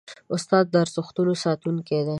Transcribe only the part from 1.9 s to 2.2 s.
دی.